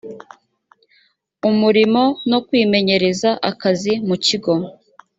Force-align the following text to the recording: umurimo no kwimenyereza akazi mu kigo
umurimo 1.49 2.03
no 2.29 2.39
kwimenyereza 2.45 3.29
akazi 3.49 3.93
mu 4.07 4.15
kigo 4.25 4.53